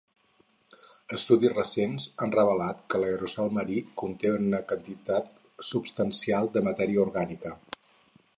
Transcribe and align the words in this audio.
Estudis 1.17 1.51
recents 1.57 2.07
han 2.25 2.33
revelat 2.37 2.81
que 2.93 3.01
l'aerosol 3.03 3.53
marí 3.59 3.83
conté 4.03 4.33
una 4.39 4.63
quantitat 4.73 5.31
substancial 5.73 6.51
de 6.59 6.65
matèria 6.71 7.05
orgànica. 7.07 7.55